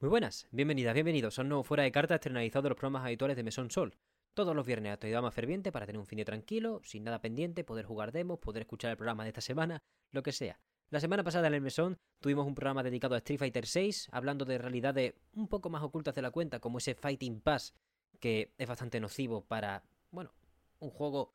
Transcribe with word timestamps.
Muy 0.00 0.10
buenas, 0.10 0.46
bienvenidas, 0.52 0.94
bienvenidos 0.94 1.34
Son 1.34 1.48
nuevo 1.48 1.64
Fuera 1.64 1.82
de 1.82 1.90
Carta 1.90 2.14
estrenalizado 2.14 2.62
de 2.62 2.68
los 2.68 2.78
programas 2.78 3.04
habituales 3.04 3.36
de 3.36 3.42
Mesón 3.42 3.68
Sol. 3.68 3.96
Todos 4.32 4.54
los 4.54 4.64
viernes 4.64 4.92
actualidad 4.92 5.22
más 5.22 5.34
ferviente 5.34 5.72
para 5.72 5.86
tener 5.86 5.98
un 5.98 6.06
fin 6.06 6.18
de 6.18 6.24
tranquilo, 6.24 6.80
sin 6.84 7.02
nada 7.02 7.20
pendiente, 7.20 7.64
poder 7.64 7.84
jugar 7.84 8.12
demos, 8.12 8.38
poder 8.38 8.62
escuchar 8.62 8.92
el 8.92 8.96
programa 8.96 9.24
de 9.24 9.30
esta 9.30 9.40
semana, 9.40 9.82
lo 10.12 10.22
que 10.22 10.30
sea. 10.30 10.60
La 10.90 11.00
semana 11.00 11.24
pasada 11.24 11.48
en 11.48 11.54
el 11.54 11.62
Mesón 11.62 11.98
tuvimos 12.20 12.46
un 12.46 12.54
programa 12.54 12.84
dedicado 12.84 13.16
a 13.16 13.18
Street 13.18 13.40
Fighter 13.40 13.64
VI, 13.64 13.90
hablando 14.12 14.44
de 14.44 14.58
realidades 14.58 15.14
un 15.34 15.48
poco 15.48 15.68
más 15.68 15.82
ocultas 15.82 16.14
de 16.14 16.22
la 16.22 16.30
cuenta, 16.30 16.60
como 16.60 16.78
ese 16.78 16.94
Fighting 16.94 17.40
Pass, 17.40 17.74
que 18.20 18.54
es 18.56 18.68
bastante 18.68 19.00
nocivo 19.00 19.46
para, 19.46 19.82
bueno, 20.12 20.32
un 20.78 20.90
juego 20.90 21.34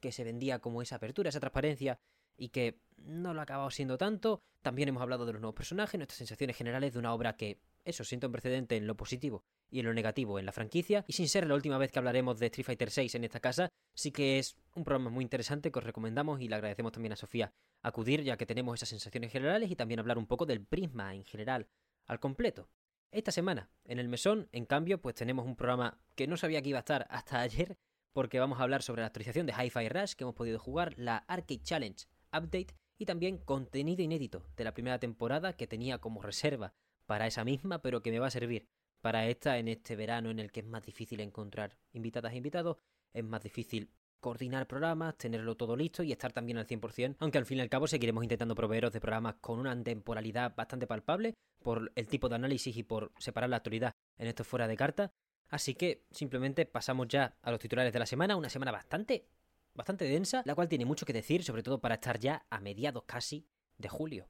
que 0.00 0.10
se 0.10 0.24
vendía 0.24 0.58
como 0.58 0.82
esa 0.82 0.96
apertura, 0.96 1.28
esa 1.28 1.38
transparencia, 1.38 2.00
y 2.36 2.48
que 2.48 2.80
no 2.96 3.34
lo 3.34 3.40
ha 3.40 3.44
acabado 3.44 3.70
siendo 3.70 3.98
tanto. 3.98 4.42
También 4.62 4.88
hemos 4.88 5.02
hablado 5.02 5.26
de 5.26 5.34
los 5.34 5.40
nuevos 5.40 5.54
personajes, 5.54 5.96
nuestras 5.96 6.18
sensaciones 6.18 6.56
generales 6.56 6.92
de 6.92 6.98
una 6.98 7.14
obra 7.14 7.36
que 7.36 7.60
eso, 7.90 8.04
siento 8.04 8.26
un 8.26 8.32
precedente 8.32 8.76
en 8.76 8.86
lo 8.86 8.96
positivo 8.96 9.44
y 9.70 9.80
en 9.80 9.86
lo 9.86 9.94
negativo 9.94 10.38
en 10.38 10.46
la 10.46 10.52
franquicia. 10.52 11.04
Y 11.06 11.12
sin 11.12 11.28
ser 11.28 11.46
la 11.46 11.54
última 11.54 11.78
vez 11.78 11.92
que 11.92 11.98
hablaremos 11.98 12.38
de 12.38 12.46
Street 12.46 12.64
Fighter 12.64 12.90
VI 12.94 13.10
en 13.14 13.24
esta 13.24 13.40
casa, 13.40 13.68
sí 13.94 14.10
que 14.10 14.38
es 14.38 14.56
un 14.74 14.84
programa 14.84 15.10
muy 15.10 15.22
interesante 15.22 15.70
que 15.70 15.78
os 15.78 15.84
recomendamos 15.84 16.40
y 16.40 16.48
le 16.48 16.54
agradecemos 16.54 16.92
también 16.92 17.12
a 17.12 17.16
Sofía 17.16 17.52
acudir, 17.82 18.22
ya 18.22 18.36
que 18.36 18.46
tenemos 18.46 18.74
esas 18.74 18.88
sensaciones 18.88 19.30
generales 19.30 19.70
y 19.70 19.76
también 19.76 20.00
hablar 20.00 20.18
un 20.18 20.26
poco 20.26 20.46
del 20.46 20.64
prisma 20.64 21.14
en 21.14 21.24
general 21.24 21.68
al 22.06 22.20
completo. 22.20 22.68
Esta 23.12 23.32
semana, 23.32 23.70
en 23.84 23.98
el 23.98 24.08
mesón, 24.08 24.48
en 24.52 24.66
cambio, 24.66 25.00
pues 25.00 25.16
tenemos 25.16 25.44
un 25.44 25.56
programa 25.56 26.00
que 26.14 26.26
no 26.26 26.36
sabía 26.36 26.62
que 26.62 26.68
iba 26.68 26.78
a 26.78 26.80
estar 26.80 27.06
hasta 27.10 27.40
ayer, 27.40 27.76
porque 28.12 28.38
vamos 28.38 28.60
a 28.60 28.62
hablar 28.62 28.82
sobre 28.82 29.02
la 29.02 29.06
actualización 29.06 29.46
de 29.46 29.52
Hi-Fi 29.52 29.88
Rush 29.88 30.14
que 30.14 30.24
hemos 30.24 30.34
podido 30.34 30.58
jugar, 30.58 30.94
la 30.96 31.18
Arcade 31.28 31.62
Challenge 31.62 32.06
Update 32.32 32.74
y 32.98 33.06
también 33.06 33.38
contenido 33.38 34.02
inédito 34.02 34.44
de 34.56 34.64
la 34.64 34.74
primera 34.74 34.98
temporada 34.98 35.54
que 35.54 35.66
tenía 35.66 35.98
como 35.98 36.22
reserva 36.22 36.74
para 37.10 37.26
esa 37.26 37.42
misma, 37.42 37.82
pero 37.82 38.02
que 38.02 38.12
me 38.12 38.20
va 38.20 38.28
a 38.28 38.30
servir 38.30 38.68
para 39.00 39.26
esta 39.26 39.58
en 39.58 39.66
este 39.66 39.96
verano 39.96 40.30
en 40.30 40.38
el 40.38 40.52
que 40.52 40.60
es 40.60 40.66
más 40.66 40.86
difícil 40.86 41.18
encontrar 41.18 41.76
invitadas 41.92 42.32
e 42.32 42.36
invitados, 42.36 42.76
es 43.12 43.24
más 43.24 43.42
difícil 43.42 43.90
coordinar 44.20 44.68
programas, 44.68 45.18
tenerlo 45.18 45.56
todo 45.56 45.74
listo 45.74 46.04
y 46.04 46.12
estar 46.12 46.32
también 46.32 46.58
al 46.58 46.68
100%, 46.68 47.16
aunque 47.18 47.38
al 47.38 47.46
fin 47.46 47.58
y 47.58 47.62
al 47.62 47.68
cabo 47.68 47.88
seguiremos 47.88 48.22
intentando 48.22 48.54
proveeros 48.54 48.92
de 48.92 49.00
programas 49.00 49.34
con 49.40 49.58
una 49.58 49.82
temporalidad 49.82 50.54
bastante 50.54 50.86
palpable 50.86 51.34
por 51.58 51.90
el 51.96 52.06
tipo 52.06 52.28
de 52.28 52.36
análisis 52.36 52.76
y 52.76 52.84
por 52.84 53.10
separar 53.18 53.50
la 53.50 53.56
actualidad 53.56 53.92
en 54.16 54.28
esto 54.28 54.44
fuera 54.44 54.68
de 54.68 54.76
carta. 54.76 55.10
Así 55.48 55.74
que 55.74 56.04
simplemente 56.12 56.64
pasamos 56.64 57.08
ya 57.08 57.36
a 57.42 57.50
los 57.50 57.58
titulares 57.58 57.92
de 57.92 57.98
la 57.98 58.06
semana, 58.06 58.36
una 58.36 58.50
semana 58.50 58.70
bastante 58.70 59.26
bastante 59.74 60.04
densa, 60.04 60.42
la 60.44 60.54
cual 60.54 60.68
tiene 60.68 60.84
mucho 60.84 61.04
que 61.04 61.12
decir, 61.12 61.42
sobre 61.42 61.64
todo 61.64 61.80
para 61.80 61.96
estar 61.96 62.20
ya 62.20 62.46
a 62.50 62.60
mediados 62.60 63.02
casi 63.04 63.48
de 63.78 63.88
julio. 63.88 64.28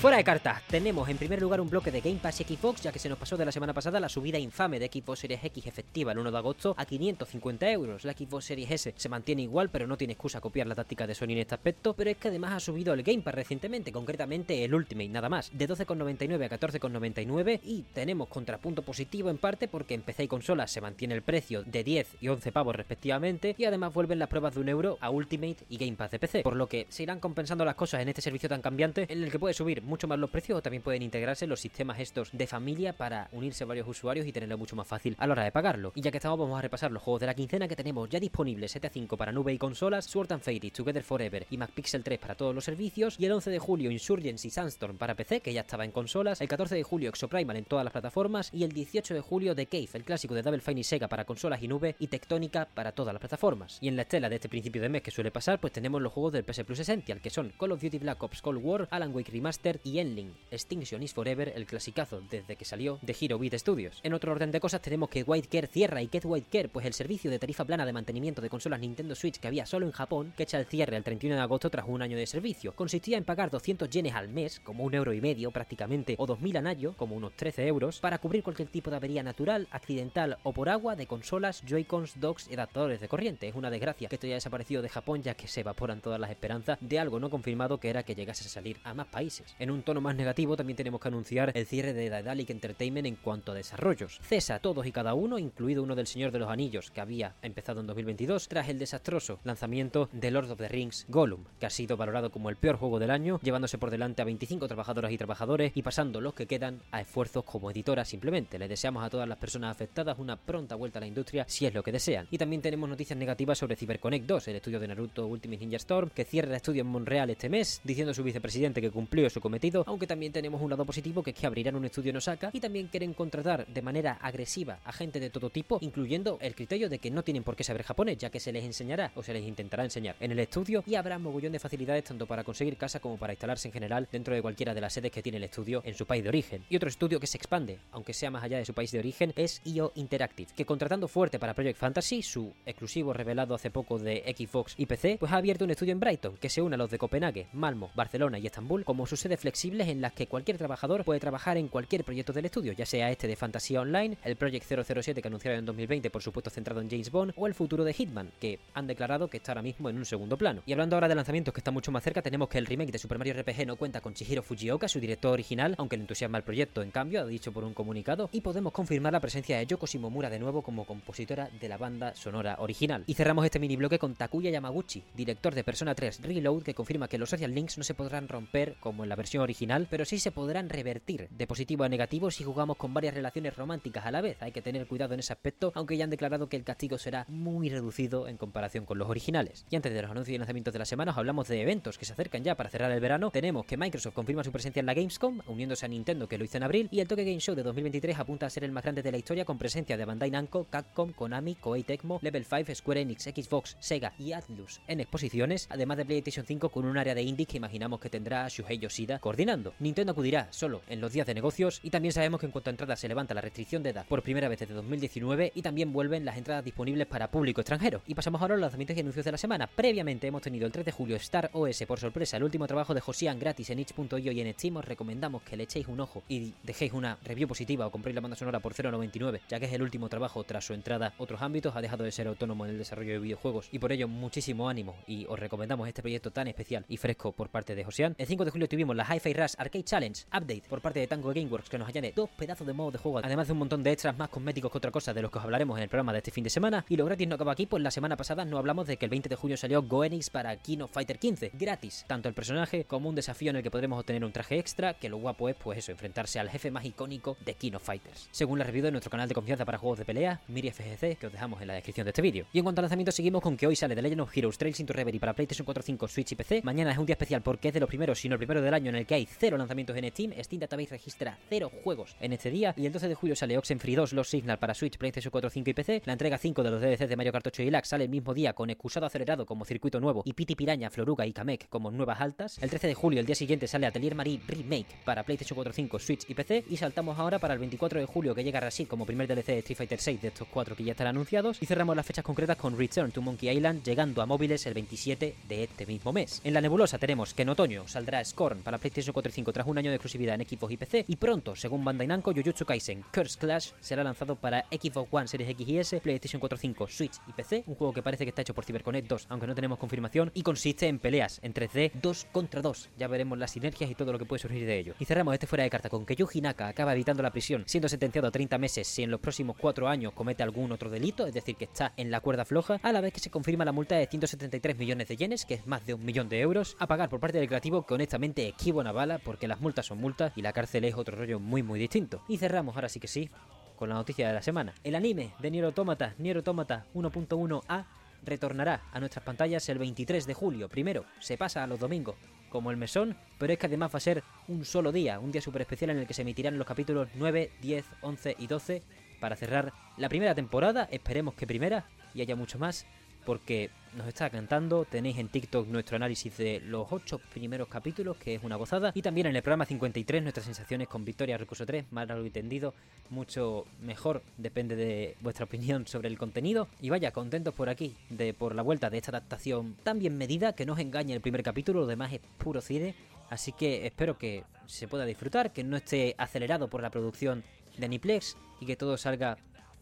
Fuera 0.00 0.16
de 0.16 0.22
cartas, 0.22 0.62
tenemos 0.68 1.08
en 1.08 1.16
primer 1.16 1.42
lugar 1.42 1.60
un 1.60 1.68
bloque 1.68 1.90
de 1.90 2.00
Game 2.00 2.20
Pass 2.22 2.40
y 2.40 2.44
Xbox, 2.44 2.82
ya 2.82 2.92
que 2.92 3.00
se 3.00 3.08
nos 3.08 3.18
pasó 3.18 3.36
de 3.36 3.44
la 3.44 3.50
semana 3.50 3.74
pasada 3.74 3.98
la 3.98 4.08
subida 4.08 4.38
infame 4.38 4.78
de 4.78 4.86
Xbox 4.86 5.18
Series 5.18 5.42
X 5.42 5.66
efectiva 5.66 6.12
el 6.12 6.20
1 6.20 6.30
de 6.30 6.38
agosto 6.38 6.74
a 6.78 6.84
550 6.84 7.68
euros. 7.72 8.04
La 8.04 8.12
Xbox 8.12 8.44
Series 8.44 8.70
S 8.70 8.94
se 8.96 9.08
mantiene 9.08 9.42
igual, 9.42 9.70
pero 9.70 9.88
no 9.88 9.96
tiene 9.96 10.12
excusa 10.12 10.40
copiar 10.40 10.68
la 10.68 10.76
táctica 10.76 11.04
de 11.04 11.16
Sony 11.16 11.30
en 11.30 11.38
este 11.38 11.56
aspecto, 11.56 11.94
pero 11.94 12.10
es 12.10 12.16
que 12.16 12.28
además 12.28 12.52
ha 12.52 12.60
subido 12.60 12.94
el 12.94 13.02
Game 13.02 13.22
Pass 13.22 13.34
recientemente, 13.34 13.90
concretamente 13.90 14.62
el 14.62 14.72
Ultimate, 14.72 15.08
nada 15.08 15.28
más, 15.28 15.50
de 15.52 15.68
12,99 15.68 16.44
a 16.44 16.48
14,99 16.48 17.60
y 17.64 17.82
tenemos 17.92 18.28
contrapunto 18.28 18.82
positivo 18.82 19.30
en 19.30 19.38
parte 19.38 19.66
porque 19.66 19.94
en 19.94 20.02
PC 20.02 20.22
y 20.22 20.28
consolas 20.28 20.70
se 20.70 20.80
mantiene 20.80 21.16
el 21.16 21.22
precio 21.22 21.64
de 21.64 21.82
10 21.82 22.18
y 22.20 22.28
11 22.28 22.52
pavos 22.52 22.76
respectivamente 22.76 23.56
y 23.58 23.64
además 23.64 23.92
vuelven 23.92 24.20
las 24.20 24.28
pruebas 24.28 24.54
de 24.54 24.60
un 24.60 24.68
euro 24.68 24.96
a 25.00 25.10
Ultimate 25.10 25.64
y 25.68 25.76
Game 25.76 25.96
Pass 25.96 26.12
de 26.12 26.20
PC, 26.20 26.42
por 26.44 26.54
lo 26.54 26.68
que 26.68 26.86
se 26.88 27.02
irán 27.02 27.18
compensando 27.18 27.64
las 27.64 27.74
cosas 27.74 28.00
en 28.00 28.08
este 28.08 28.22
servicio 28.22 28.48
tan 28.48 28.62
cambiante 28.62 28.87
en 28.96 29.22
el 29.24 29.30
que 29.30 29.38
puede 29.38 29.54
subir 29.54 29.82
mucho 29.82 30.08
más 30.08 30.18
los 30.18 30.30
precios 30.30 30.58
o 30.58 30.62
también 30.62 30.82
pueden 30.82 31.02
integrarse 31.02 31.46
los 31.46 31.60
sistemas 31.60 32.00
estos 32.00 32.30
de 32.32 32.46
familia 32.46 32.92
para 32.92 33.28
unirse 33.32 33.64
varios 33.64 33.88
usuarios 33.88 34.26
y 34.26 34.32
tenerlo 34.32 34.58
mucho 34.58 34.76
más 34.76 34.86
fácil 34.86 35.16
a 35.18 35.26
la 35.26 35.32
hora 35.32 35.44
de 35.44 35.52
pagarlo. 35.52 35.92
Y 35.94 36.00
ya 36.00 36.10
que 36.10 36.18
estamos, 36.18 36.38
vamos 36.38 36.58
a 36.58 36.62
repasar 36.62 36.90
los 36.90 37.02
juegos 37.02 37.20
de 37.20 37.26
la 37.26 37.34
quincena 37.34 37.68
que 37.68 37.76
tenemos 37.76 38.08
ya 38.08 38.20
disponibles: 38.20 38.72
7 38.72 38.86
a 38.86 38.90
5 38.90 39.16
para 39.16 39.32
nube 39.32 39.52
y 39.52 39.58
consolas, 39.58 40.04
Sword 40.06 40.32
and 40.32 40.42
Fate, 40.42 40.70
Together 40.70 41.02
Forever 41.02 41.46
y 41.50 41.56
MacPixel 41.56 42.02
3 42.02 42.18
para 42.18 42.34
todos 42.34 42.54
los 42.54 42.64
servicios, 42.64 43.16
y 43.18 43.26
el 43.26 43.32
11 43.32 43.50
de 43.50 43.58
julio 43.58 43.90
Insurgency 43.90 44.50
Sandstorm 44.50 44.96
para 44.96 45.14
PC, 45.14 45.40
que 45.40 45.52
ya 45.52 45.62
estaba 45.62 45.84
en 45.84 45.92
consolas, 45.92 46.40
el 46.40 46.48
14 46.48 46.74
de 46.74 46.82
julio 46.82 47.08
Exoprimal 47.08 47.56
en 47.56 47.64
todas 47.64 47.84
las 47.84 47.92
plataformas, 47.92 48.50
y 48.52 48.64
el 48.64 48.72
18 48.72 49.14
de 49.14 49.20
julio 49.20 49.54
The 49.54 49.66
Cave, 49.66 49.88
el 49.94 50.04
clásico 50.04 50.34
de 50.34 50.42
Double 50.42 50.60
Fine 50.60 50.80
y 50.80 50.84
Sega 50.84 51.08
para 51.08 51.24
consolas 51.24 51.62
y 51.62 51.68
nube, 51.68 51.96
y 51.98 52.08
Tectónica 52.08 52.68
para 52.74 52.92
todas 52.92 53.12
las 53.12 53.20
plataformas. 53.20 53.78
Y 53.80 53.88
en 53.88 53.96
la 53.96 54.02
estela 54.02 54.28
de 54.28 54.36
este 54.36 54.48
principio 54.48 54.82
de 54.82 54.88
mes 54.88 55.02
que 55.02 55.10
suele 55.10 55.30
pasar, 55.30 55.60
pues 55.60 55.72
tenemos 55.72 56.00
los 56.00 56.12
juegos 56.12 56.32
del 56.32 56.44
PS 56.44 56.64
Plus 56.64 56.80
Essential, 56.80 57.20
que 57.20 57.30
son 57.30 57.52
Call 57.58 57.72
of 57.72 57.82
Duty 57.82 57.98
Black 57.98 58.22
Ops 58.22 58.42
Cold 58.42 58.60
War, 58.62 58.77
Alan 58.90 59.14
Wake 59.14 59.32
Remaster 59.32 59.80
y 59.82 59.98
Endling, 59.98 60.34
Extinction 60.50 61.02
is 61.02 61.12
Forever, 61.12 61.52
el 61.56 61.66
clasicazo 61.66 62.20
desde 62.30 62.54
que 62.54 62.64
salió 62.64 62.98
de 63.02 63.16
Hero 63.18 63.38
Beat 63.38 63.54
Studios. 63.54 63.98
En 64.02 64.12
otro 64.12 64.30
orden 64.30 64.52
de 64.52 64.60
cosas 64.60 64.80
tenemos 64.80 65.08
que 65.08 65.22
White 65.22 65.48
Care 65.48 65.66
cierra 65.66 66.02
y 66.02 66.08
Get 66.08 66.24
White 66.24 66.48
Care, 66.52 66.68
pues 66.68 66.86
el 66.86 66.92
servicio 66.92 67.30
de 67.30 67.38
tarifa 67.38 67.64
plana 67.64 67.84
de 67.84 67.92
mantenimiento 67.92 68.42
de 68.42 68.50
consolas 68.50 68.80
Nintendo 68.80 69.14
Switch 69.14 69.40
que 69.40 69.48
había 69.48 69.66
solo 69.66 69.86
en 69.86 69.92
Japón, 69.92 70.32
que 70.36 70.44
echa 70.44 70.58
el 70.58 70.66
cierre 70.66 70.96
el 70.96 71.04
31 71.04 71.36
de 71.36 71.42
agosto 71.42 71.70
tras 71.70 71.86
un 71.88 72.02
año 72.02 72.16
de 72.16 72.26
servicio. 72.26 72.74
Consistía 72.74 73.18
en 73.18 73.24
pagar 73.24 73.50
200 73.50 73.88
yenes 73.90 74.14
al 74.14 74.28
mes, 74.28 74.60
como 74.60 74.84
un 74.84 74.94
euro 74.94 75.12
y 75.12 75.20
medio 75.20 75.50
prácticamente, 75.50 76.14
o 76.18 76.26
2000 76.26 76.56
al 76.58 76.66
año, 76.66 76.94
como 76.96 77.16
unos 77.16 77.32
13 77.34 77.66
euros, 77.66 78.00
para 78.00 78.18
cubrir 78.18 78.42
cualquier 78.42 78.68
tipo 78.68 78.90
de 78.90 78.96
avería 78.96 79.22
natural, 79.22 79.66
accidental 79.70 80.38
o 80.42 80.52
por 80.52 80.68
agua 80.68 80.96
de 80.96 81.06
consolas, 81.06 81.62
Joy-Cons, 81.66 82.20
docks 82.20 82.48
y 82.50 82.54
adaptadores 82.54 83.00
de 83.00 83.08
corriente. 83.08 83.48
Es 83.48 83.54
una 83.54 83.70
desgracia 83.70 84.08
que 84.08 84.16
esto 84.16 84.26
ya 84.26 84.34
ha 84.34 84.36
desaparecido 84.36 84.82
de 84.82 84.88
Japón 84.88 85.22
ya 85.22 85.34
que 85.34 85.48
se 85.48 85.60
evaporan 85.60 86.00
todas 86.00 86.20
las 86.20 86.30
esperanzas 86.30 86.78
de 86.80 86.98
algo 86.98 87.20
no 87.20 87.30
confirmado 87.30 87.78
que 87.78 87.90
era 87.90 88.02
que 88.02 88.14
llegase 88.14 88.44
a 88.44 88.48
salir 88.48 88.67
a 88.84 88.94
más 88.94 89.06
países. 89.06 89.54
En 89.58 89.70
un 89.70 89.82
tono 89.82 90.00
más 90.00 90.14
negativo 90.14 90.56
también 90.56 90.76
tenemos 90.76 91.00
que 91.00 91.08
anunciar 91.08 91.52
el 91.54 91.66
cierre 91.66 91.92
de 91.92 92.08
Daedalic 92.08 92.50
Entertainment 92.50 93.06
en 93.06 93.16
cuanto 93.16 93.52
a 93.52 93.54
desarrollos. 93.54 94.20
Cesa 94.22 94.58
todos 94.58 94.86
y 94.86 94.92
cada 94.92 95.14
uno, 95.14 95.38
incluido 95.38 95.82
uno 95.82 95.94
del 95.94 96.06
Señor 96.06 96.32
de 96.32 96.38
los 96.38 96.50
Anillos, 96.50 96.90
que 96.90 97.00
había 97.00 97.34
empezado 97.42 97.80
en 97.80 97.86
2022, 97.86 98.48
tras 98.48 98.68
el 98.68 98.78
desastroso 98.78 99.40
lanzamiento 99.44 100.08
de 100.12 100.30
Lord 100.30 100.50
of 100.50 100.58
the 100.58 100.68
Rings 100.68 101.06
Gollum, 101.08 101.44
que 101.58 101.66
ha 101.66 101.70
sido 101.70 101.96
valorado 101.96 102.30
como 102.30 102.50
el 102.50 102.56
peor 102.56 102.76
juego 102.76 102.98
del 102.98 103.10
año, 103.10 103.40
llevándose 103.42 103.78
por 103.78 103.90
delante 103.90 104.22
a 104.22 104.24
25 104.24 104.66
trabajadoras 104.68 105.12
y 105.12 105.18
trabajadores 105.18 105.72
y 105.74 105.82
pasando 105.82 106.20
los 106.20 106.34
que 106.34 106.46
quedan 106.46 106.82
a 106.90 107.00
esfuerzos 107.00 107.44
como 107.44 107.70
editora 107.70 108.04
simplemente. 108.04 108.58
Le 108.58 108.68
deseamos 108.68 109.04
a 109.04 109.10
todas 109.10 109.28
las 109.28 109.38
personas 109.38 109.70
afectadas 109.70 110.18
una 110.18 110.36
pronta 110.36 110.74
vuelta 110.74 110.98
a 110.98 111.00
la 111.00 111.06
industria 111.06 111.44
si 111.48 111.66
es 111.66 111.74
lo 111.74 111.82
que 111.82 111.92
desean. 111.92 112.26
Y 112.30 112.38
también 112.38 112.62
tenemos 112.62 112.88
noticias 112.88 113.18
negativas 113.18 113.58
sobre 113.58 113.76
CyberConnect 113.76 114.26
2, 114.26 114.48
el 114.48 114.56
estudio 114.56 114.80
de 114.80 114.88
Naruto 114.88 115.26
Ultimate 115.26 115.60
Ninja 115.60 115.76
Storm, 115.76 116.10
que 116.10 116.24
cierra 116.24 116.50
el 116.50 116.56
estudio 116.56 116.82
en 116.82 116.88
Montreal 116.88 117.30
este 117.30 117.48
mes, 117.48 117.80
diciendo 117.84 118.14
su 118.14 118.22
vicepresidente 118.22 118.57
que 118.58 118.90
cumplió 118.90 119.30
su 119.30 119.40
cometido, 119.40 119.84
aunque 119.86 120.06
también 120.06 120.32
tenemos 120.32 120.60
un 120.60 120.70
lado 120.70 120.84
positivo 120.84 121.22
que 121.22 121.30
es 121.30 121.36
que 121.36 121.46
abrirán 121.46 121.76
un 121.76 121.84
estudio 121.84 122.10
en 122.10 122.16
Osaka 122.16 122.50
y 122.52 122.60
también 122.60 122.88
quieren 122.88 123.14
contratar 123.14 123.66
de 123.66 123.82
manera 123.82 124.18
agresiva 124.20 124.80
a 124.84 124.92
gente 124.92 125.20
de 125.20 125.30
todo 125.30 125.48
tipo, 125.48 125.78
incluyendo 125.80 126.38
el 126.40 126.56
criterio 126.56 126.88
de 126.88 126.98
que 126.98 127.10
no 127.10 127.22
tienen 127.22 127.44
por 127.44 127.54
qué 127.54 127.62
saber 127.62 127.84
japonés, 127.84 128.18
ya 128.18 128.30
que 128.30 128.40
se 128.40 128.52
les 128.52 128.64
enseñará 128.64 129.12
o 129.14 129.22
se 129.22 129.32
les 129.32 129.46
intentará 129.46 129.84
enseñar 129.84 130.16
en 130.18 130.32
el 130.32 130.40
estudio 130.40 130.82
y 130.86 130.96
habrá 130.96 131.18
mogollón 131.18 131.52
de 131.52 131.60
facilidades 131.60 132.04
tanto 132.04 132.26
para 132.26 132.42
conseguir 132.42 132.76
casa 132.76 132.98
como 132.98 133.16
para 133.16 133.32
instalarse 133.32 133.68
en 133.68 133.72
general 133.72 134.08
dentro 134.10 134.34
de 134.34 134.42
cualquiera 134.42 134.74
de 134.74 134.80
las 134.80 134.92
sedes 134.92 135.12
que 135.12 135.22
tiene 135.22 135.38
el 135.38 135.44
estudio 135.44 135.82
en 135.84 135.94
su 135.94 136.04
país 136.04 136.24
de 136.24 136.30
origen. 136.30 136.64
Y 136.68 136.76
otro 136.76 136.88
estudio 136.88 137.20
que 137.20 137.28
se 137.28 137.38
expande, 137.38 137.78
aunque 137.92 138.12
sea 138.12 138.30
más 138.30 138.42
allá 138.42 138.58
de 138.58 138.64
su 138.64 138.74
país 138.74 138.90
de 138.90 138.98
origen, 138.98 139.32
es 139.36 139.60
IO 139.64 139.92
Interactive, 139.94 140.50
que 140.56 140.66
contratando 140.66 141.06
fuerte 141.06 141.38
para 141.38 141.54
Project 141.54 141.78
Fantasy, 141.78 142.22
su 142.22 142.52
exclusivo 142.66 143.12
revelado 143.12 143.54
hace 143.54 143.70
poco 143.70 143.98
de 143.98 144.24
Xbox 144.36 144.74
y 144.76 144.86
PC, 144.86 145.18
pues 145.20 145.30
ha 145.32 145.36
abierto 145.36 145.64
un 145.64 145.70
estudio 145.70 145.92
en 145.92 146.00
Brighton 146.00 146.36
que 146.38 146.50
se 146.50 146.60
une 146.60 146.74
a 146.74 146.78
los 146.78 146.90
de 146.90 146.98
Copenhague, 146.98 147.46
Malmo, 147.52 147.90
Barcelona 147.94 148.38
y 148.38 148.47
Estambul 148.48 148.84
como 148.84 149.06
sus 149.06 149.20
sedes 149.20 149.40
flexibles 149.40 149.88
en 149.88 150.00
las 150.00 150.12
que 150.12 150.26
cualquier 150.26 150.58
trabajador 150.58 151.04
puede 151.04 151.20
trabajar 151.20 151.56
en 151.56 151.68
cualquier 151.68 152.04
proyecto 152.04 152.32
del 152.32 152.46
estudio, 152.46 152.72
ya 152.72 152.84
sea 152.84 153.10
este 153.10 153.26
de 153.26 153.36
fantasía 153.36 153.80
online, 153.80 154.18
el 154.24 154.36
Project 154.36 154.66
007 154.66 155.22
que 155.22 155.28
anunciaron 155.28 155.60
en 155.60 155.66
2020 155.66 156.10
por 156.10 156.22
supuesto 156.22 156.50
centrado 156.50 156.80
en 156.80 156.90
James 156.90 157.10
Bond 157.10 157.32
o 157.36 157.46
el 157.46 157.54
futuro 157.54 157.84
de 157.84 157.92
Hitman, 157.92 158.30
que 158.40 158.58
han 158.74 158.86
declarado 158.86 159.28
que 159.28 159.38
está 159.38 159.52
ahora 159.52 159.62
mismo 159.62 159.88
en 159.88 159.96
un 159.96 160.04
segundo 160.04 160.36
plano. 160.36 160.62
Y 160.66 160.72
hablando 160.72 160.96
ahora 160.96 161.08
de 161.08 161.14
lanzamientos 161.14 161.54
que 161.54 161.60
están 161.60 161.74
mucho 161.74 161.92
más 161.92 162.02
cerca, 162.02 162.22
tenemos 162.22 162.48
que 162.48 162.58
el 162.58 162.66
remake 162.66 162.92
de 162.92 162.98
Super 162.98 163.18
Mario 163.18 163.34
RPG 163.34 163.66
no 163.66 163.76
cuenta 163.76 164.00
con 164.00 164.14
Chihiro 164.14 164.42
Fujioka, 164.42 164.88
su 164.88 165.00
director 165.00 165.32
original, 165.32 165.74
aunque 165.78 165.96
le 165.96 166.02
entusiasma 166.02 166.38
el 166.38 166.44
proyecto 166.44 166.82
en 166.82 166.90
cambio, 166.90 167.20
ha 167.20 167.26
dicho 167.26 167.52
por 167.52 167.64
un 167.64 167.74
comunicado, 167.74 168.28
y 168.32 168.40
podemos 168.40 168.72
confirmar 168.72 169.12
la 169.12 169.20
presencia 169.20 169.58
de 169.58 169.66
Yoko 169.66 169.86
Shimomura 169.86 170.30
de 170.30 170.38
nuevo 170.38 170.62
como 170.62 170.84
compositora 170.84 171.50
de 171.60 171.68
la 171.68 171.76
banda 171.76 172.14
sonora 172.14 172.56
original. 172.58 173.04
Y 173.06 173.14
cerramos 173.14 173.44
este 173.44 173.58
mini 173.58 173.76
bloque 173.76 173.98
con 173.98 174.14
Takuya 174.14 174.50
Yamaguchi, 174.50 175.02
director 175.14 175.54
de 175.54 175.64
Persona 175.64 175.94
3 175.94 176.22
Reload, 176.22 176.62
que 176.62 176.74
confirma 176.74 177.08
que 177.08 177.18
los 177.18 177.30
social 177.30 177.54
links 177.54 177.78
no 177.78 177.84
se 177.84 177.94
podrán 177.94 178.28
romper 178.38 178.76
como 178.78 179.02
en 179.02 179.08
la 179.08 179.16
versión 179.16 179.42
original, 179.42 179.88
pero 179.90 180.04
sí 180.04 180.20
se 180.20 180.30
podrán 180.30 180.68
revertir 180.68 181.28
de 181.30 181.46
positivo 181.48 181.82
a 181.82 181.88
negativo 181.88 182.30
si 182.30 182.44
jugamos 182.44 182.76
con 182.76 182.94
varias 182.94 183.14
relaciones 183.14 183.56
románticas 183.56 184.06
a 184.06 184.12
la 184.12 184.20
vez. 184.20 184.40
Hay 184.40 184.52
que 184.52 184.62
tener 184.62 184.86
cuidado 184.86 185.14
en 185.14 185.20
ese 185.20 185.32
aspecto, 185.32 185.72
aunque 185.74 185.96
ya 185.96 186.04
han 186.04 186.10
declarado 186.10 186.48
que 186.48 186.56
el 186.56 186.62
castigo 186.62 186.98
será 186.98 187.24
muy 187.26 187.68
reducido 187.68 188.28
en 188.28 188.36
comparación 188.36 188.86
con 188.86 188.96
los 188.96 189.08
originales. 189.08 189.66
Y 189.70 189.74
antes 189.74 189.92
de 189.92 190.02
los 190.02 190.10
anuncios 190.12 190.36
y 190.36 190.38
lanzamientos 190.38 190.72
de 190.72 190.78
la 190.78 190.84
semana, 190.84 191.10
os 191.10 191.18
hablamos 191.18 191.48
de 191.48 191.60
eventos 191.60 191.98
que 191.98 192.04
se 192.04 192.12
acercan 192.12 192.44
ya 192.44 192.54
para 192.54 192.70
cerrar 192.70 192.92
el 192.92 193.00
verano. 193.00 193.32
Tenemos 193.32 193.66
que 193.66 193.76
Microsoft 193.76 194.14
confirma 194.14 194.44
su 194.44 194.52
presencia 194.52 194.78
en 194.78 194.86
la 194.86 194.94
Gamescom, 194.94 195.40
uniéndose 195.48 195.86
a 195.86 195.88
Nintendo 195.88 196.28
que 196.28 196.38
lo 196.38 196.44
hizo 196.44 196.58
en 196.58 196.62
abril, 196.62 196.88
y 196.92 197.00
el 197.00 197.08
Tokyo 197.08 197.24
Game 197.24 197.40
Show 197.40 197.56
de 197.56 197.64
2023 197.64 198.20
apunta 198.20 198.46
a 198.46 198.50
ser 198.50 198.62
el 198.62 198.70
más 198.70 198.84
grande 198.84 199.02
de 199.02 199.10
la 199.10 199.18
historia 199.18 199.44
con 199.44 199.58
presencia 199.58 199.96
de 199.96 200.04
Bandai 200.04 200.30
Namco, 200.30 200.68
Capcom, 200.70 201.12
Konami, 201.12 201.56
Koei 201.56 201.82
Tecmo, 201.82 202.20
Level 202.22 202.44
5, 202.44 202.72
Square 202.72 203.00
Enix, 203.00 203.24
Xbox, 203.24 203.76
Sega 203.80 204.12
y 204.16 204.32
Atlus 204.32 204.80
en 204.86 205.00
exposiciones, 205.00 205.66
además 205.70 205.96
de 205.96 206.04
PlayStation 206.04 206.46
5 206.46 206.68
con 206.68 206.84
un 206.84 206.98
área 206.98 207.16
de 207.16 207.22
indie 207.22 207.46
que 207.46 207.56
imaginamos 207.56 207.98
que 207.98 208.10
tendrá 208.10 208.27
a 208.34 208.48
Shuhei 208.48 208.78
Yoshida 208.78 209.18
coordinando. 209.18 209.74
Nintendo 209.78 210.12
acudirá 210.12 210.48
solo 210.50 210.82
en 210.88 211.00
los 211.00 211.12
días 211.12 211.26
de 211.26 211.34
negocios 211.34 211.80
y 211.82 211.90
también 211.90 212.12
sabemos 212.12 212.40
que 212.40 212.46
en 212.46 212.52
cuanto 212.52 212.70
a 212.70 212.72
entradas 212.72 213.00
se 213.00 213.08
levanta 213.08 213.34
la 213.34 213.40
restricción 213.40 213.82
de 213.82 213.90
edad 213.90 214.06
por 214.06 214.22
primera 214.22 214.48
vez 214.48 214.58
desde 214.60 214.74
2019 214.74 215.52
y 215.54 215.62
también 215.62 215.92
vuelven 215.92 216.24
las 216.24 216.36
entradas 216.36 216.64
disponibles 216.64 217.06
para 217.06 217.30
público 217.30 217.60
extranjero. 217.60 218.02
Y 218.06 218.14
pasamos 218.14 218.40
ahora 218.40 218.54
a 218.54 218.56
los 218.56 218.62
lanzamientos 218.62 218.96
y 218.96 219.00
anuncios 219.00 219.24
de 219.24 219.32
la 219.32 219.38
semana. 219.38 219.66
Previamente 219.66 220.26
hemos 220.26 220.42
tenido 220.42 220.66
el 220.66 220.72
3 220.72 220.86
de 220.86 220.92
julio 220.92 221.16
Star 221.16 221.50
OS 221.52 221.84
por 221.86 222.00
sorpresa, 222.00 222.36
el 222.36 222.44
último 222.44 222.66
trabajo 222.66 222.94
de 222.94 223.00
Josian 223.00 223.38
gratis 223.38 223.70
en 223.70 223.80
itch.io 223.80 224.32
y 224.32 224.40
en 224.40 224.52
Steam. 224.54 224.76
Os 224.76 224.84
recomendamos 224.84 225.42
que 225.42 225.56
le 225.56 225.64
echéis 225.64 225.88
un 225.88 226.00
ojo 226.00 226.22
y 226.28 226.54
dejéis 226.62 226.92
una 226.92 227.18
review 227.24 227.48
positiva 227.48 227.86
o 227.86 227.90
compréis 227.90 228.14
la 228.14 228.20
banda 228.20 228.36
sonora 228.36 228.60
por 228.60 228.74
0.99, 228.74 229.40
ya 229.48 229.60
que 229.60 229.66
es 229.66 229.72
el 229.72 229.82
último 229.82 230.08
trabajo 230.08 230.44
tras 230.44 230.64
su 230.64 230.74
entrada 230.74 231.14
a 231.18 231.22
otros 231.22 231.42
ámbitos, 231.42 231.74
ha 231.76 231.80
dejado 231.80 232.04
de 232.04 232.12
ser 232.12 232.28
autónomo 232.28 232.64
en 232.64 232.72
el 232.72 232.78
desarrollo 232.78 233.12
de 233.12 233.18
videojuegos 233.18 233.68
y 233.72 233.78
por 233.78 233.92
ello 233.92 234.08
muchísimo 234.08 234.68
ánimo 234.68 234.96
y 235.06 235.26
os 235.28 235.38
recomendamos 235.38 235.88
este 235.88 236.02
proyecto 236.02 236.30
tan 236.30 236.48
especial 236.48 236.84
y 236.88 236.96
fresco 236.96 237.32
por 237.32 237.48
parte 237.48 237.74
de 237.74 237.84
Josian. 237.84 238.14
El 238.18 238.26
5 238.26 238.44
de 238.44 238.50
julio 238.50 238.68
tuvimos 238.68 238.96
la 238.96 239.04
Hi-Fi 239.04 239.32
Rush 239.32 239.54
Arcade 239.58 239.84
Challenge 239.84 240.24
Update 240.36 240.64
por 240.68 240.80
parte 240.80 240.98
de 240.98 241.06
Tango 241.06 241.28
Gameworks 241.32 241.70
que 241.70 241.78
nos 241.78 241.86
añade 241.86 242.12
dos 242.16 242.28
pedazos 242.30 242.66
de 242.66 242.72
modo 242.72 242.90
de 242.90 242.98
juego, 242.98 243.20
además 243.22 243.46
de 243.46 243.52
un 243.52 243.60
montón 243.60 243.84
de 243.84 243.92
extras 243.92 244.18
más 244.18 244.28
cosméticos 244.28 244.72
que 244.72 244.78
otra 244.78 244.90
cosa 244.90 245.14
de 245.14 245.22
los 245.22 245.30
que 245.30 245.38
os 245.38 245.44
hablaremos 245.44 245.76
en 245.78 245.84
el 245.84 245.88
programa 245.88 246.10
de 246.10 246.18
este 246.18 246.32
fin 246.32 246.42
de 246.42 246.50
semana. 246.50 246.84
Y 246.88 246.96
lo 246.96 247.04
gratis 247.04 247.28
no 247.28 247.36
acaba 247.36 247.52
aquí, 247.52 247.66
pues 247.66 247.80
la 247.80 247.92
semana 247.92 248.16
pasada 248.16 248.44
no 248.44 248.58
hablamos 248.58 248.88
de 248.88 248.96
que 248.96 249.06
el 249.06 249.10
20 249.10 249.28
de 249.28 249.36
junio 249.36 249.56
salió 249.56 249.84
Goenix 249.84 250.30
para 250.30 250.56
Kino 250.56 250.88
Fighter 250.88 251.16
15, 251.16 251.52
gratis, 251.54 252.06
tanto 252.08 252.28
el 252.28 252.34
personaje 252.34 252.86
como 252.86 253.08
un 253.08 253.14
desafío 253.14 253.50
en 253.50 253.56
el 253.58 253.62
que 253.62 253.70
podremos 253.70 254.00
obtener 254.00 254.24
un 254.24 254.32
traje 254.32 254.58
extra, 254.58 254.94
que 254.94 255.08
lo 255.08 255.18
guapo 255.18 255.48
es 255.48 255.54
pues 255.54 255.78
eso, 255.78 255.92
enfrentarse 255.92 256.40
al 256.40 256.50
jefe 256.50 256.72
más 256.72 256.84
icónico 256.84 257.36
de 257.44 257.54
Kino 257.54 257.78
Fighters. 257.78 258.26
Según 258.32 258.58
la 258.58 258.64
review 258.64 258.82
de 258.82 258.90
nuestro 258.90 259.12
canal 259.12 259.28
de 259.28 259.34
confianza 259.36 259.64
para 259.64 259.78
juegos 259.78 260.00
de 260.00 260.04
pelea, 260.04 260.40
Miri 260.48 260.72
FGC, 260.72 261.18
que 261.18 261.28
os 261.28 261.32
dejamos 261.32 261.62
en 261.62 261.68
la 261.68 261.74
descripción 261.74 262.04
de 262.04 262.10
este 262.10 262.22
vídeo. 262.22 262.46
Y 262.52 262.58
en 262.58 262.64
cuanto 262.64 262.80
al 262.80 262.86
lanzamiento 262.86 263.12
seguimos 263.12 263.42
con 263.42 263.56
que 263.56 263.68
hoy 263.68 263.76
sale 263.76 263.94
The 263.94 264.02
Legend 264.02 264.22
of 264.22 264.36
Heroes 264.36 264.58
Trails 264.58 264.80
into 264.80 264.92
Reverie 264.92 265.20
para 265.20 265.34
PlayStation 265.34 265.64
4, 265.64 265.84
5, 265.84 266.08
Switch 266.08 266.32
y 266.32 266.34
PC. 266.34 266.62
Mañana 266.64 266.90
es 266.90 266.98
un 266.98 267.06
día 267.06 267.14
especial 267.14 267.42
porque 267.42 267.68
es 267.68 267.74
de 267.74 267.78
los 267.78 267.88
primeros, 267.88 268.07
sino 268.14 268.34
el 268.34 268.38
primero 268.38 268.62
del 268.62 268.74
año 268.74 268.90
en 268.90 268.96
el 268.96 269.06
que 269.06 269.14
hay 269.14 269.26
cero 269.26 269.56
lanzamientos 269.56 269.96
en 269.96 270.08
Steam. 270.10 270.32
Steam 270.42 270.60
Database 270.60 270.90
registra 270.90 271.38
cero 271.48 271.70
juegos 271.82 272.16
en 272.20 272.32
este 272.32 272.50
día. 272.50 272.74
Y 272.76 272.86
el 272.86 272.92
12 272.92 273.08
de 273.08 273.14
julio 273.14 273.36
sale 273.36 273.58
Oxenfree 273.58 273.96
2 273.96 274.12
Los 274.12 274.28
Signal 274.28 274.58
para 274.58 274.74
Switch, 274.74 274.98
PlayStation 274.98 275.30
4, 275.30 275.50
5 275.50 275.70
y 275.70 275.74
PC. 275.74 276.02
La 276.04 276.12
entrega 276.12 276.38
5 276.38 276.62
de 276.62 276.70
los 276.70 276.80
DLCs 276.80 277.08
de 277.08 277.16
Mario 277.16 277.32
Kart 277.32 277.46
8 277.46 277.62
y 277.62 277.70
Lax 277.70 277.88
sale 277.88 278.04
el 278.04 278.10
mismo 278.10 278.34
día 278.34 278.52
con 278.52 278.70
Excusado 278.70 279.06
Acelerado 279.06 279.46
como 279.46 279.64
circuito 279.64 280.00
nuevo 280.00 280.22
y 280.24 280.32
Piti 280.32 280.54
Piraña, 280.54 280.90
Floruga 280.90 281.26
y 281.26 281.32
Kamek 281.32 281.68
como 281.68 281.90
nuevas 281.90 282.20
altas. 282.20 282.58
El 282.62 282.70
13 282.70 282.88
de 282.88 282.94
julio, 282.94 283.20
el 283.20 283.26
día 283.26 283.34
siguiente, 283.34 283.66
sale 283.66 283.86
Atelier 283.86 284.14
Marie 284.14 284.40
Remake 284.46 284.96
para 285.04 285.22
PlayStation 285.22 285.54
4, 285.54 285.72
5, 285.72 285.98
Switch 285.98 286.24
y 286.28 286.34
PC. 286.34 286.64
Y 286.68 286.76
saltamos 286.76 287.18
ahora 287.18 287.38
para 287.38 287.54
el 287.54 287.60
24 287.60 288.00
de 288.00 288.06
julio 288.06 288.34
que 288.34 288.44
llega 288.44 288.60
Rashid 288.60 288.88
como 288.88 289.06
primer 289.06 289.26
DLC 289.26 289.46
de 289.46 289.58
Street 289.58 289.76
Fighter 289.76 290.00
6 290.00 290.22
de 290.22 290.28
estos 290.28 290.48
cuatro 290.48 290.76
que 290.76 290.84
ya 290.84 290.92
están 290.92 291.06
anunciados. 291.06 291.62
Y 291.62 291.66
cerramos 291.66 291.96
las 291.96 292.06
fechas 292.06 292.24
concretas 292.24 292.56
con 292.56 292.76
Return 292.78 293.12
to 293.12 293.22
Monkey 293.22 293.50
Island 293.50 293.82
llegando 293.82 294.22
a 294.22 294.26
móviles 294.26 294.66
el 294.66 294.74
27 294.74 295.34
de 295.48 295.64
este 295.64 295.86
mismo 295.86 296.12
mes. 296.12 296.40
En 296.44 296.54
la 296.54 296.60
nebulosa 296.60 296.98
tenemos 296.98 297.34
que 297.34 297.42
en 297.42 297.48
otoño 297.50 297.87
saldrá 297.88 298.24
Scorn 298.24 298.62
para 298.62 298.78
PlayStation 298.78 299.12
4 299.12 299.30
y 299.30 299.32
5 299.32 299.52
tras 299.52 299.66
un 299.66 299.78
año 299.78 299.90
de 299.90 299.96
exclusividad 299.96 300.40
en 300.40 300.46
Xbox 300.46 300.72
y 300.72 300.76
PC. 300.76 301.04
Y 301.08 301.16
pronto, 301.16 301.56
según 301.56 301.84
Bandai 301.84 302.06
Namco, 302.06 302.32
Jujutsu 302.32 302.64
Kaisen 302.64 303.04
Curse 303.12 303.38
Clash 303.38 303.70
será 303.80 304.04
lanzado 304.04 304.36
para 304.36 304.64
Xbox 304.70 305.08
One, 305.10 305.28
Series 305.28 305.50
X 305.50 305.68
y 305.68 305.78
S, 305.78 306.00
PlayStation 306.00 306.40
4, 306.40 306.58
5, 306.58 306.88
Switch 306.88 307.16
y 307.26 307.32
PC. 307.32 307.64
Un 307.66 307.74
juego 307.74 307.92
que 307.92 308.02
parece 308.02 308.24
que 308.24 308.30
está 308.30 308.42
hecho 308.42 308.54
por 308.54 308.64
CyberConnect 308.64 309.08
2, 309.08 309.26
aunque 309.30 309.46
no 309.46 309.54
tenemos 309.54 309.78
confirmación. 309.78 310.30
Y 310.34 310.42
consiste 310.42 310.86
en 310.86 310.98
peleas 310.98 311.40
en 311.42 311.54
3D 311.54 311.92
2 311.94 312.26
contra 312.32 312.62
2. 312.62 312.90
Ya 312.98 313.08
veremos 313.08 313.38
las 313.38 313.52
sinergias 313.52 313.90
y 313.90 313.94
todo 313.94 314.12
lo 314.12 314.18
que 314.18 314.24
puede 314.24 314.40
surgir 314.40 314.66
de 314.66 314.78
ello. 314.78 314.94
Y 314.98 315.04
cerramos 315.04 315.34
este 315.34 315.46
fuera 315.46 315.64
de 315.64 315.70
carta 315.70 315.88
con 315.88 316.04
que 316.04 316.14
Yuji 316.14 316.40
Naka 316.40 316.68
acaba 316.68 316.92
evitando 316.92 317.22
la 317.22 317.30
prisión, 317.30 317.64
siendo 317.66 317.88
sentenciado 317.88 318.28
a 318.28 318.30
30 318.30 318.58
meses 318.58 318.86
si 318.86 319.02
en 319.02 319.10
los 319.10 319.20
próximos 319.20 319.56
4 319.58 319.88
años 319.88 320.12
comete 320.12 320.42
algún 320.42 320.72
otro 320.72 320.90
delito, 320.90 321.26
es 321.26 321.34
decir, 321.34 321.56
que 321.56 321.64
está 321.64 321.92
en 321.96 322.10
la 322.10 322.20
cuerda 322.20 322.44
floja, 322.44 322.80
a 322.82 322.92
la 322.92 323.00
vez 323.00 323.12
que 323.12 323.20
se 323.20 323.30
confirma 323.30 323.64
la 323.64 323.72
multa 323.72 323.96
de 323.96 324.06
173 324.06 324.76
millones 324.76 325.08
de 325.08 325.16
yenes, 325.16 325.44
que 325.44 325.54
es 325.54 325.66
más 325.66 325.86
de 325.86 325.94
un 325.94 326.04
millón 326.04 326.28
de 326.28 326.40
euros, 326.40 326.76
a 326.78 326.86
pagar 326.86 327.08
por 327.08 327.20
parte 327.20 327.38
del 327.38 327.48
creativo 327.48 327.77
que 327.86 327.94
honestamente 327.94 328.48
esquivo 328.48 328.80
una 328.80 328.92
bala 328.92 329.18
porque 329.18 329.48
las 329.48 329.60
multas 329.60 329.86
son 329.86 329.98
multas 329.98 330.32
y 330.36 330.42
la 330.42 330.52
cárcel 330.52 330.84
es 330.84 330.94
otro 330.94 331.16
rollo 331.16 331.40
muy 331.40 331.62
muy 331.62 331.78
distinto. 331.78 332.22
Y 332.28 332.38
cerramos 332.38 332.74
ahora 332.76 332.88
sí 332.88 333.00
que 333.00 333.08
sí 333.08 333.30
con 333.76 333.88
la 333.88 333.94
noticia 333.94 334.26
de 334.26 334.34
la 334.34 334.42
semana. 334.42 334.74
El 334.82 334.94
anime 334.94 335.32
de 335.38 335.50
Nier 335.50 335.64
Automata, 335.64 336.14
Nier 336.18 336.36
Automata 336.36 336.84
1.1a 336.94 337.84
retornará 338.24 338.82
a 338.92 339.00
nuestras 339.00 339.24
pantallas 339.24 339.68
el 339.68 339.78
23 339.78 340.26
de 340.26 340.34
julio. 340.34 340.68
Primero, 340.68 341.04
se 341.20 341.38
pasa 341.38 341.62
a 341.62 341.66
los 341.66 341.78
domingos 341.78 342.16
como 342.50 342.70
el 342.70 342.76
mesón, 342.76 343.16
pero 343.38 343.52
es 343.52 343.58
que 343.58 343.66
además 343.66 343.92
va 343.92 343.98
a 343.98 344.00
ser 344.00 344.24
un 344.48 344.64
solo 344.64 344.90
día, 344.90 345.20
un 345.20 345.30
día 345.30 345.40
súper 345.40 345.62
especial 345.62 345.90
en 345.90 345.98
el 345.98 346.06
que 346.06 346.14
se 346.14 346.22
emitirán 346.22 346.58
los 346.58 346.66
capítulos 346.66 347.08
9, 347.14 347.52
10, 347.60 347.84
11 348.02 348.36
y 348.38 348.46
12 348.46 348.82
para 349.20 349.36
cerrar 349.36 349.72
la 349.96 350.08
primera 350.08 350.34
temporada, 350.34 350.88
esperemos 350.90 351.34
que 351.34 351.46
primera 351.46 351.86
y 352.14 352.22
haya 352.22 352.36
mucho 352.36 352.58
más, 352.58 352.86
porque 353.28 353.68
nos 353.94 354.08
está 354.08 354.30
cantando. 354.30 354.86
Tenéis 354.86 355.18
en 355.18 355.28
TikTok 355.28 355.68
nuestro 355.68 355.96
análisis 355.96 356.34
de 356.38 356.60
los 356.60 356.86
8 356.90 357.20
primeros 357.30 357.68
capítulos, 357.68 358.16
que 358.16 358.36
es 358.36 358.42
una 358.42 358.56
gozada. 358.56 358.90
Y 358.94 359.02
también 359.02 359.26
en 359.26 359.36
el 359.36 359.42
programa 359.42 359.66
53 359.66 360.22
nuestras 360.22 360.46
sensaciones 360.46 360.88
con 360.88 361.04
Victoria 361.04 361.36
Recurso 361.36 361.66
3, 361.66 361.92
más 361.92 362.08
largo 362.08 362.24
y 362.24 362.30
tendido, 362.30 362.72
mucho 363.10 363.66
mejor, 363.82 364.22
depende 364.38 364.76
de 364.76 365.14
vuestra 365.20 365.44
opinión 365.44 365.86
sobre 365.86 366.08
el 366.08 366.16
contenido. 366.16 366.68
Y 366.80 366.88
vaya, 366.88 367.10
contentos 367.10 367.52
por 367.52 367.68
aquí, 367.68 367.94
de 368.08 368.32
por 368.32 368.54
la 368.54 368.62
vuelta 368.62 368.88
de 368.88 368.96
esta 368.96 369.10
adaptación 369.10 369.76
tan 369.82 369.98
bien 369.98 370.16
medida, 370.16 370.54
que 370.54 370.64
no 370.64 370.72
os 370.72 370.78
engañe 370.78 371.12
el 371.12 371.20
primer 371.20 371.42
capítulo, 371.42 371.80
lo 371.80 371.86
demás 371.86 372.14
es 372.14 372.20
puro 372.38 372.62
cine. 372.62 372.94
Así 373.28 373.52
que 373.52 373.86
espero 373.86 374.16
que 374.16 374.44
se 374.64 374.88
pueda 374.88 375.04
disfrutar, 375.04 375.52
que 375.52 375.64
no 375.64 375.76
esté 375.76 376.14
acelerado 376.16 376.68
por 376.68 376.80
la 376.80 376.88
producción 376.88 377.44
de 377.76 377.84
Aniplex 377.84 378.38
y 378.58 378.64
que 378.64 378.76
todo 378.76 378.96
salga 378.96 379.36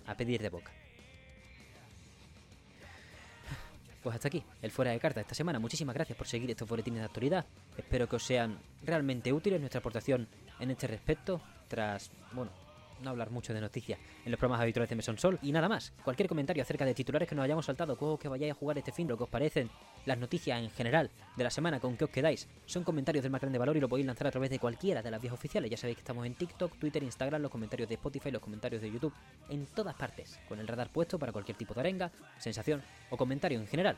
a 0.04 0.16
pedir 0.16 0.42
de 0.42 0.48
boca. 0.48 0.72
Pues 4.06 4.14
hasta 4.14 4.28
aquí, 4.28 4.40
el 4.62 4.70
fuera 4.70 4.92
de 4.92 5.00
carta 5.00 5.20
esta 5.20 5.34
semana. 5.34 5.58
Muchísimas 5.58 5.92
gracias 5.92 6.16
por 6.16 6.28
seguir 6.28 6.48
estos 6.48 6.68
boletines 6.68 7.00
de 7.00 7.06
actualidad. 7.06 7.44
Espero 7.76 8.08
que 8.08 8.14
os 8.14 8.22
sean 8.22 8.56
realmente 8.84 9.32
útiles 9.32 9.58
nuestra 9.58 9.80
aportación 9.80 10.28
en 10.60 10.70
este 10.70 10.86
respecto, 10.86 11.40
tras, 11.66 12.12
bueno, 12.30 12.52
no 13.02 13.10
hablar 13.10 13.32
mucho 13.32 13.52
de 13.52 13.60
noticias 13.60 13.98
en 14.24 14.30
los 14.30 14.38
programas 14.38 14.62
habituales 14.62 14.88
de 14.90 14.94
Mesón 14.94 15.18
Sol 15.18 15.40
y 15.42 15.50
nada 15.50 15.68
más. 15.68 15.92
Cualquier 16.04 16.28
comentario 16.28 16.62
acerca 16.62 16.84
de 16.84 16.94
titulares 16.94 17.28
que 17.28 17.34
nos 17.34 17.44
hayamos 17.44 17.66
saltado, 17.66 17.96
juegos 17.96 18.20
que 18.20 18.28
vayáis 18.28 18.52
a 18.52 18.54
jugar 18.54 18.78
este 18.78 18.92
fin, 18.92 19.08
lo 19.08 19.16
que 19.16 19.24
os 19.24 19.28
parecen, 19.28 19.68
las 20.06 20.18
noticias 20.18 20.58
en 20.58 20.70
general 20.70 21.10
de 21.36 21.44
la 21.44 21.50
semana, 21.50 21.80
con 21.80 21.96
qué 21.96 22.04
os 22.04 22.10
quedáis, 22.10 22.48
son 22.64 22.84
comentarios 22.84 23.22
del 23.22 23.30
más 23.30 23.40
grande 23.40 23.58
valor 23.58 23.76
y 23.76 23.80
lo 23.80 23.88
podéis 23.88 24.06
lanzar 24.06 24.28
a 24.28 24.30
través 24.30 24.48
de 24.48 24.58
cualquiera 24.58 25.02
de 25.02 25.10
las 25.10 25.20
vías 25.20 25.34
oficiales. 25.34 25.70
Ya 25.70 25.76
sabéis 25.76 25.96
que 25.96 26.02
estamos 26.02 26.24
en 26.24 26.34
TikTok, 26.34 26.78
Twitter, 26.78 27.02
Instagram, 27.02 27.42
los 27.42 27.50
comentarios 27.50 27.88
de 27.88 27.96
Spotify, 27.96 28.30
los 28.30 28.40
comentarios 28.40 28.80
de 28.80 28.90
YouTube, 28.90 29.12
en 29.50 29.66
todas 29.66 29.94
partes, 29.94 30.38
con 30.48 30.58
el 30.60 30.66
radar 30.66 30.90
puesto 30.90 31.18
para 31.18 31.32
cualquier 31.32 31.58
tipo 31.58 31.74
de 31.74 31.80
arenga, 31.80 32.10
sensación 32.38 32.82
o 33.10 33.16
comentario 33.16 33.60
en 33.60 33.66
general. 33.66 33.96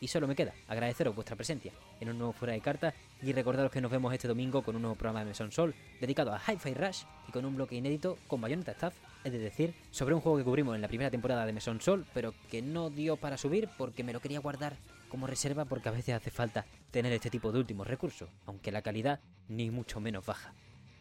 Y 0.00 0.08
solo 0.08 0.26
me 0.26 0.34
queda 0.34 0.54
agradeceros 0.66 1.14
vuestra 1.14 1.36
presencia 1.36 1.72
en 2.00 2.08
un 2.08 2.16
nuevo 2.16 2.32
Fuera 2.32 2.54
de 2.54 2.62
Carta 2.62 2.94
y 3.20 3.32
recordaros 3.32 3.70
que 3.70 3.82
nos 3.82 3.90
vemos 3.90 4.14
este 4.14 4.28
domingo 4.28 4.62
con 4.62 4.74
un 4.74 4.80
nuevo 4.80 4.94
programa 4.94 5.20
de 5.20 5.26
Mesón 5.26 5.52
Sol 5.52 5.74
dedicado 6.00 6.32
a 6.32 6.40
Hi-Fi 6.40 6.72
Rush 6.72 7.02
y 7.28 7.32
con 7.32 7.44
un 7.44 7.54
bloque 7.54 7.76
inédito 7.76 8.16
con 8.26 8.40
Bayonetta 8.40 8.72
Staff, 8.72 8.94
es 9.24 9.32
decir, 9.32 9.74
sobre 9.90 10.14
un 10.14 10.22
juego 10.22 10.38
que 10.38 10.44
cubrimos 10.44 10.74
en 10.74 10.80
la 10.80 10.88
primera 10.88 11.10
temporada 11.10 11.44
de 11.44 11.52
Mesón 11.52 11.82
Sol, 11.82 12.06
pero 12.14 12.32
que 12.50 12.62
no 12.62 12.88
dio 12.88 13.18
para 13.18 13.36
subir 13.36 13.68
porque 13.76 14.02
me 14.02 14.14
lo 14.14 14.20
quería 14.20 14.40
guardar 14.40 14.78
como 15.10 15.26
reserva 15.26 15.66
porque 15.66 15.90
a 15.90 15.92
veces 15.92 16.14
hace 16.14 16.30
falta 16.30 16.64
tener 16.90 17.12
este 17.12 17.28
tipo 17.28 17.52
de 17.52 17.58
últimos 17.58 17.86
recursos, 17.86 18.30
aunque 18.46 18.72
la 18.72 18.80
calidad 18.80 19.20
ni 19.48 19.70
mucho 19.70 20.00
menos 20.00 20.24
baja. 20.24 20.54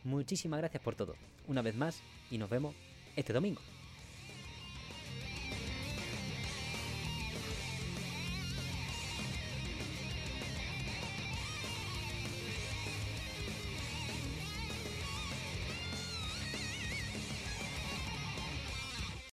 Muchísimas 0.04 0.60
gracias 0.60 0.84
por 0.84 0.96
todo, 0.96 1.16
una 1.48 1.62
vez 1.62 1.76
más, 1.76 2.02
y 2.30 2.38
nos 2.38 2.50
vemos 2.50 2.76
este 3.16 3.32
domingo. 3.32 3.62